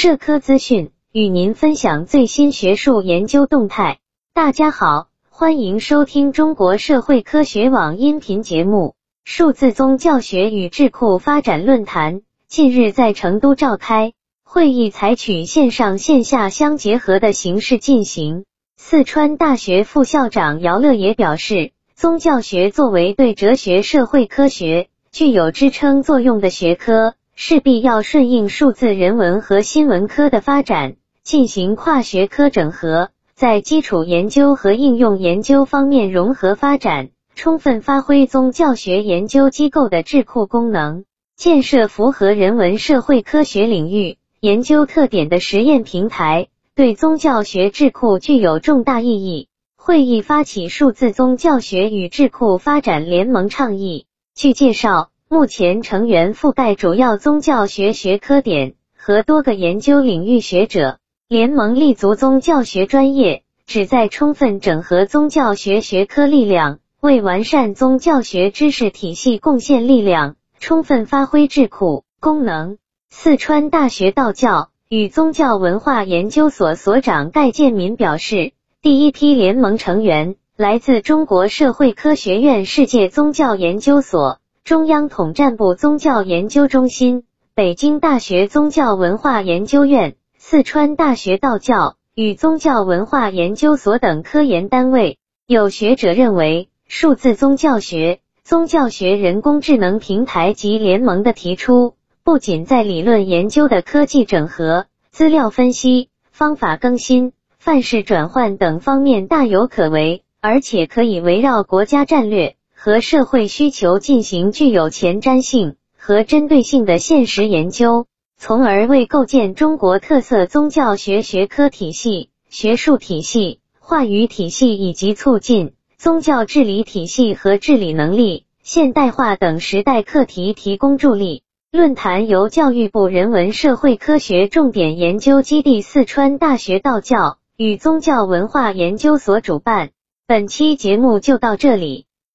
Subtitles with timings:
[0.00, 3.98] 社科资讯，与您分享最新学术研究动态。
[4.32, 8.94] 大家好，欢迎收听中国社会科学网音频节目。
[9.24, 14.12] 数字宗教学与智库发展论坛近日在成都召开，
[14.44, 18.44] 会议采取线上线下相结合的形式进行。
[18.76, 37.10] 四川大学副校长姚乐也表示，宗教学作为对哲学、社会科学具有支撑作用的学科，势必要顺应数字人文和新闻科的发展，进行跨学科整合，在基础研究和应用研究方面融合发展。
[37.36, 41.04] 充分发挥宗教学研究机构的智库功能，
[41.36, 49.46] 建设符合人文社会科学领域研究特点的实验平台，对宗教学智库具有重大意义。
[49.76, 54.06] 会议发起数字宗教学与智库发展联盟倡议。
[54.34, 60.98] 据介绍，目前成员覆盖主要宗教学学科点和多个研究领域学者。
[61.28, 66.78] 联盟立足宗教学专业，旨在充分整合宗教学学科力量。
[67.00, 72.78] 为完善宗教学知识体系贡献力量，充分发挥智库功能。
[73.10, 87.24] 四川大学道教与宗教文化研究所所长盖建民表示，第一批联盟成员来自中国社会科学院世界宗教研究所、中央统战部宗教研究中心、
[87.54, 95.16] 北京大学宗教文化研究院、四川大学道教与宗教文化研究所等科研单位。
[95.46, 96.68] 有学者认为。
[96.86, 125.74] 数字宗教学、宗教学人工智能平台及联盟的提出，不仅在理论研究的科技整合、资料分析、方法更新、范式转换等方面大有可为，而且可以围绕国家战略和社会需求进行具有前瞻性和针对性的现实研究，从而为构建中国特色宗教学学科体系、学术体系、话语体系以及促进。
[125.96, 131.42] 宗教治理体系和治理能力现代化等时代课题提供助力。
[131.72, 139.90] 论坛由教育部人文社会科学重点研究基地、四川大学道教与宗教文化研究所主办。
[140.28, 142.06] 本期节目就到这里。